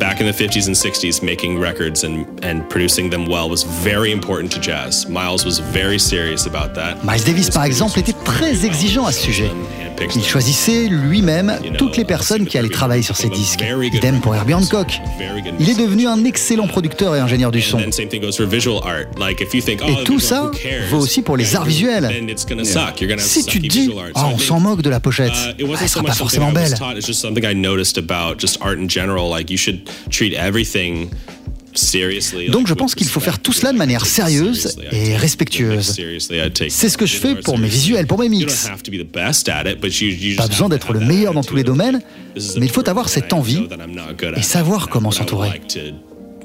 [0.00, 4.10] back in the 50s and 60s, making records and, and producing them well was very
[4.10, 5.06] important to jazz.
[5.06, 7.04] Miles was very serious about that.
[7.04, 9.50] Miles Davis, par exemple, était très exigeant à ce sujet.
[10.14, 13.64] Il choisissait lui-même toutes les personnes qui allaient travailler sur ses disques.
[13.92, 15.00] Idem pour Herbie Hancock.
[15.58, 17.78] Il est devenu un excellent producteur et ingénieur du son.
[17.78, 19.06] And then same thing goes for visual art.
[19.18, 20.50] Like if you think, Et tout ça
[20.90, 22.08] vaut aussi pour les arts visuels.
[23.18, 25.88] Si tu te dis, oh, on s'en moque de la pochette, Uh, it Ah, elle
[25.88, 26.74] sera pas forcément belle.
[32.48, 35.94] Donc je pense qu'il faut faire tout cela de manière sérieuse et respectueuse.
[36.68, 38.68] C'est ce que je fais pour mes visuels, pour mes mix.
[40.36, 42.00] Pas besoin d'être le meilleur dans tous les domaines,
[42.56, 43.62] mais il faut avoir cette envie
[44.36, 45.60] et savoir comment s'entourer.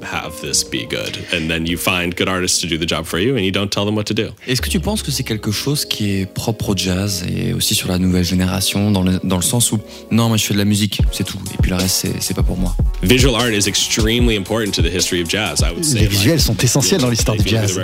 [0.00, 1.18] to have this be good.
[1.32, 3.70] And then you find good artists to do the job for you and you don't
[3.70, 4.28] tell them what to do.
[4.46, 7.74] Est-ce que tu penses que c'est quelque chose qui est propre au jazz et aussi
[7.74, 9.78] sur la nouvelle génération, dans le, dans le sens où
[10.10, 12.42] non, moi je fais de la musique, c'est tout, et puis le reste c'est- pas
[12.42, 15.60] pour moi Visual art is extremely important to the history of jazz.
[15.60, 16.00] I would say.
[16.00, 17.78] Les visuels sont essentiels dans l'histoire du jazz.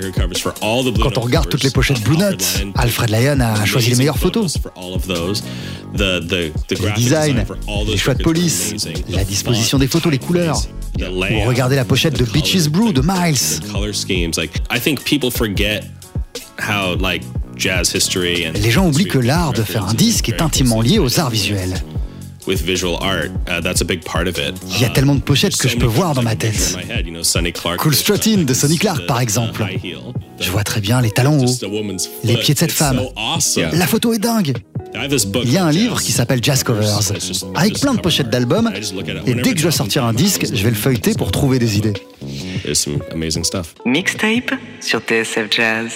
[1.00, 2.44] Quand on regarde toutes les pochettes Blue Note,
[2.76, 4.58] Alfred Lyon a choisi les meilleures photos.
[5.94, 7.44] Les Les designs,
[7.86, 8.74] les choix de police,
[9.08, 10.60] la disposition des photos, les couleurs.
[11.00, 13.60] Ou regardez la pochette de Beaches Brew de Miles.
[18.54, 21.82] Les gens oublient que l'art de faire un disque est intimement lié aux arts visuels.
[22.46, 23.30] with visual art.
[23.46, 24.54] Uh, that's a big part of it.
[24.66, 26.76] Il y a tellement de pochettes que je peux voir dans ma tête.
[27.78, 29.64] Cool Strutting de Sonny Clark, par exemple.
[30.40, 31.56] Je vois très bien les talons hauts,
[32.24, 33.00] les pieds de cette femme.
[33.72, 34.56] La photo est dingue.
[34.94, 37.12] Il y a un livre qui s'appelle Jazz Covers,
[37.54, 38.70] avec plein de pochettes d'albums,
[39.26, 41.78] et dès que je dois sortir un disque, je vais le feuilleter pour trouver des
[41.78, 41.94] idées.
[43.86, 45.92] Mixtape sur TSF Jazz.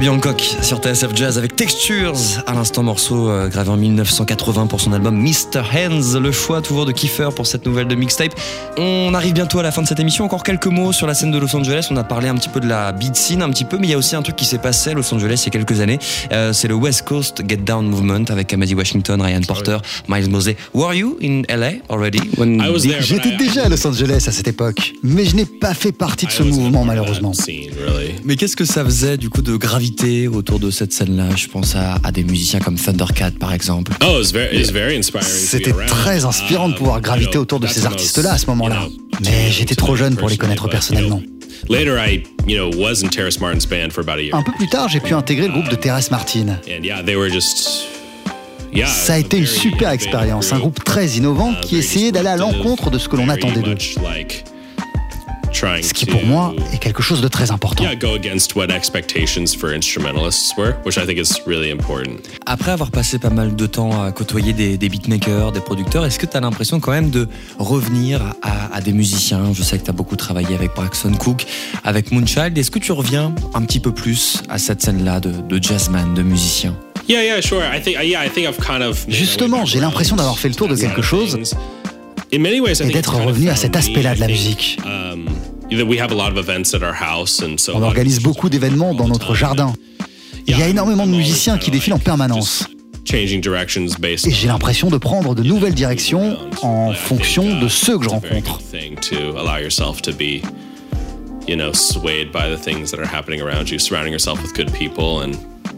[0.00, 4.80] Herbie Hancock sur TSF Jazz avec Textures, à l'instant morceau euh, gravé en 1980 pour
[4.80, 5.60] son album Mr.
[5.74, 8.32] Hands, le choix toujours de Kiefer pour cette nouvelle de mixtape.
[8.78, 11.30] On arrive bientôt à la fin de cette émission, encore quelques mots sur la scène
[11.30, 13.66] de Los Angeles, on a parlé un petit peu de la beat scene un petit
[13.66, 15.44] peu, mais il y a aussi un truc qui s'est passé à Los Angeles il
[15.44, 15.98] y a quelques années,
[16.32, 19.76] euh, c'est le West Coast Get Down Movement avec Amadi Washington, Ryan Porter,
[20.08, 20.56] Miles Mosey.
[20.72, 22.20] Were you in LA already?
[23.00, 26.32] J'étais déjà à Los Angeles à cette époque, mais je n'ai pas fait partie de
[26.32, 27.32] ce mouvement malheureusement.
[28.24, 29.89] Mais qu'est-ce que ça faisait du coup de gravité
[30.32, 33.92] autour de cette scène-là Je pense à, des musiciens comme Thundercat par exemple.
[34.04, 34.22] Oh,
[35.22, 38.86] C'était très inspirant de pouvoir graviter autour de ces artistes-là à ce moment-là.
[39.22, 41.22] Mais j'étais trop jeune pour les connaître personnellement.
[44.32, 46.58] Un peu plus tard, j'ai pu intégrer le groupe de Terrace Martin.
[48.86, 52.90] Ça a été une super expérience, un groupe très innovant qui essayait d'aller à l'encontre
[52.90, 53.76] de ce que l'on attendait d'eux.
[55.82, 57.84] Ce qui pour moi est quelque chose de très important.
[62.46, 66.26] Après avoir passé pas mal de temps à côtoyer des, beatmakers, des producteurs, est-ce que
[66.26, 67.28] tu as l'impression quand même de
[67.58, 69.52] revenir à, des musiciens?
[69.52, 71.46] Je sais que tu as beaucoup travaillé avec Braxton Cook,
[71.84, 72.56] avec Moonchild.
[72.56, 76.22] Est-ce que tu reviens un petit peu plus à cette scène-là de, de jazzman, de
[76.22, 76.74] musicien?
[79.08, 81.40] Justement, j'ai l'impression d'avoir fait le tour de quelque chose
[82.32, 82.38] et
[82.92, 84.78] d'être revenu à cet aspect-là de la musique.
[84.84, 85.26] Um,
[87.74, 89.72] On organise beaucoup d'événements dans notre jardin.
[90.46, 92.66] Il y a énormément de musiciens qui défilent en permanence.
[94.26, 98.60] Et j'ai l'impression de prendre de nouvelles directions en fonction de ceux que je rencontre.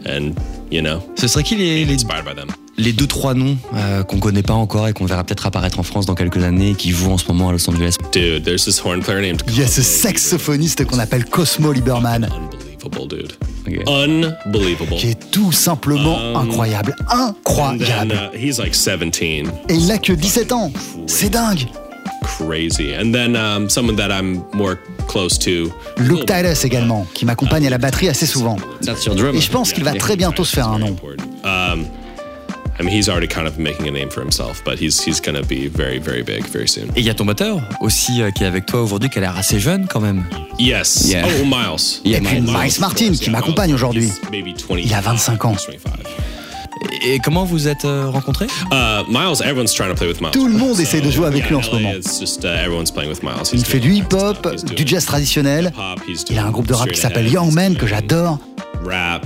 [0.05, 0.31] And
[0.71, 0.99] you know.
[1.15, 1.97] Ce serait qui les, les,
[2.77, 5.83] les deux trois noms euh, qu'on connaît pas encore et qu'on verra peut-être apparaître en
[5.83, 7.95] France dans quelques années qui jouent en ce moment à Los Angeles?
[8.11, 12.25] Dude, there's this horn player named Il y a ce saxophoniste qu'on appelle Cosmo Lieberman.
[12.25, 13.33] Unbelievable, dude.
[13.65, 13.83] Okay.
[13.87, 14.95] Unbelievable.
[14.97, 16.95] Qui est tout simplement um, incroyable.
[17.09, 18.09] Incroyable.
[18.09, 19.47] Then, uh, he's like 17.
[19.69, 20.71] Et il n'a que 17 ans.
[21.07, 21.65] C'est dingue.
[22.37, 22.93] Crazy.
[22.93, 25.71] And then um, someone that I'm more close to.
[25.97, 28.57] Luke Titus également, qui m'accompagne à la batterie assez souvent.
[28.81, 30.95] Et je pense qu'il va très bientôt se faire un nom.
[31.43, 31.85] Um,
[32.79, 35.43] I mean, he's already kind of making a name for himself, but he's he's gonna
[35.43, 36.87] be very very big very soon.
[36.95, 39.21] Et il y a ton moteur aussi euh, qui est avec toi aujourd'hui, qui a
[39.21, 40.25] l'air assez jeune quand même.
[40.57, 41.05] Yes.
[41.07, 41.27] Yeah.
[41.27, 42.01] Oh, Miles.
[42.03, 44.09] Et puis Miles Martin qui m'accompagne aujourd'hui.
[44.31, 45.55] Il a 25 ans.
[47.05, 48.47] Et comment vous êtes euh, rencontrés?
[48.71, 50.31] Uh, Miles, everyone's trying to play with Miles.
[50.31, 51.91] Tout le monde essaie de jouer avec lui en ce moment.
[51.91, 55.71] Uh, il fait du hip-hop, du jazz traditionnel.
[56.29, 58.39] Il a un groupe de rap qui s'appelle Young Men que j'adore.
[58.85, 59.25] Rap,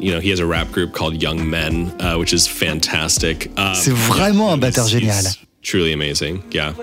[0.00, 3.50] you know, he has a rap group called Young Men, uh, which is fantastic.
[3.58, 5.24] Uh, C'est vraiment un batteur génial.
[5.62, 6.74] Truly amazing, yeah.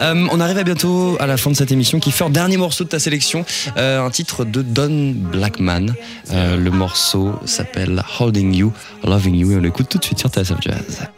[0.00, 2.00] Euh, on arrive à bientôt à la fin de cette émission.
[2.00, 3.44] qui fait dernier morceau de ta sélection,
[3.76, 5.88] euh, un titre de Don Blackman.
[6.32, 8.72] Euh, le morceau s'appelle Holding You,
[9.04, 11.08] Loving You, et on l'écoute tout de suite sur TSF Jazz.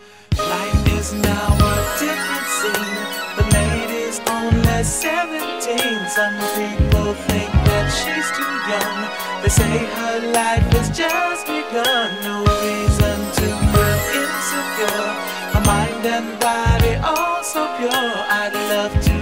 [6.15, 9.43] Some people think that she's too young.
[9.43, 10.75] They say her life
[17.55, 17.89] so pure.
[17.93, 19.14] I'd love to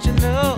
[0.00, 0.51] Don't you know?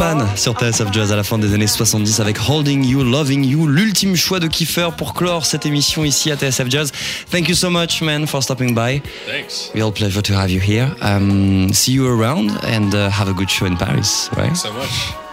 [0.00, 3.66] Blackman sur TSF Jazz à la fin des années 70 avec Holding You, Loving You,
[3.66, 6.92] l'ultime choix de Kiefer pour clore cette émission ici à TSF Jazz.
[7.30, 9.02] Thank you so much, man, for stopping by.
[9.26, 9.70] Thanks.
[9.74, 10.88] Real pleasure to have you here.
[11.02, 14.46] Um, see you around and uh, have a good show in Paris, right?
[14.46, 15.29] Thanks so much.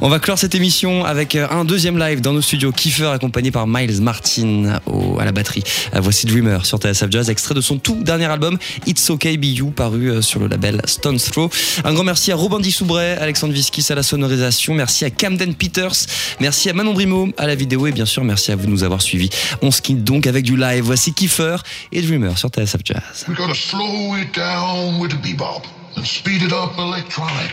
[0.00, 2.72] On va clore cette émission avec euh, un deuxième live dans nos studios.
[2.72, 5.62] Kiefer accompagné par Miles Martin au, à la batterie.
[5.94, 9.46] Euh, voici Dreamer sur TSF Jazz, extrait de son tout dernier album It's Okay Be
[9.46, 11.50] You, paru euh, sur le label Stone's Throw.
[11.84, 16.06] Un grand merci à Robin Dissoubret, Alexandre Viskis à la sonorisation, merci à Camden Peters,
[16.40, 18.84] merci à Manon Brimo à la vidéo et bien sûr merci à vous de nous
[18.84, 19.30] avoir suivis.
[19.62, 20.84] On se quitte donc avec du live.
[20.84, 21.56] Voici Kiefer
[21.92, 23.24] et Dreamer sur TSF Jazz.
[23.28, 25.62] We gotta slow it down with the bebop
[25.96, 27.52] and speed it up electronic.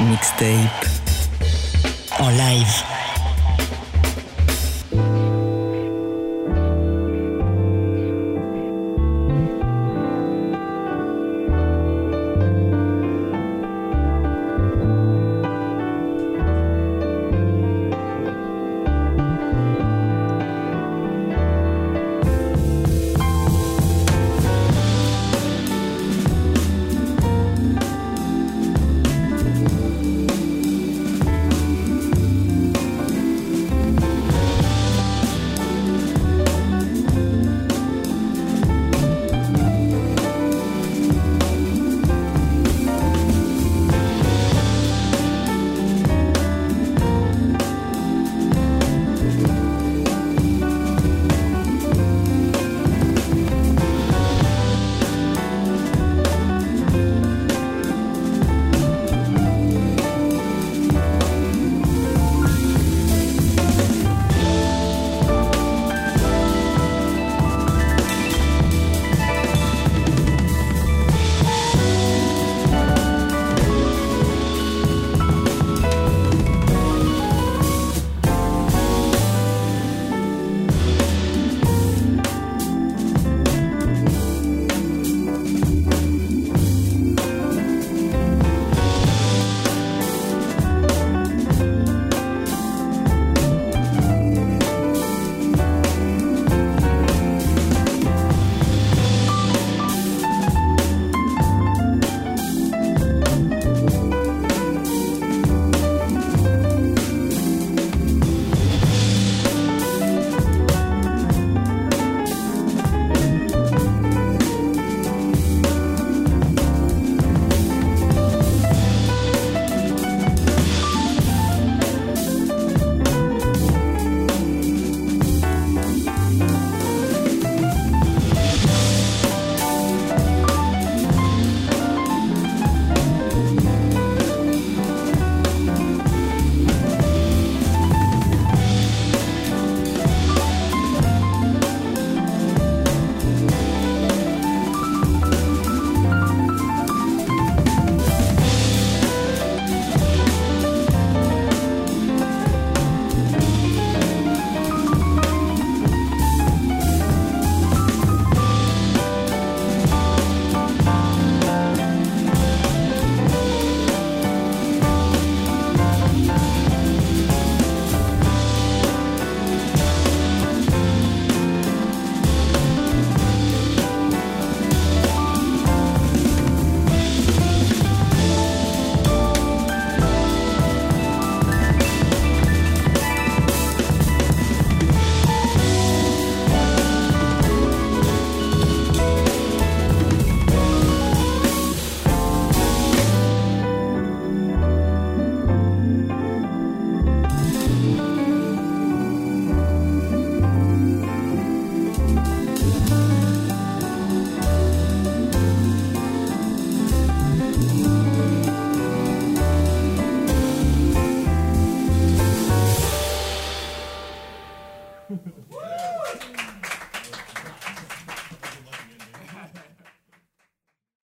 [0.00, 0.70] Mixtape
[2.18, 3.09] en live.